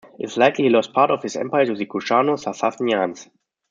[0.17, 3.29] It is likely he lost part of his empire to the Kushano-Sassanians.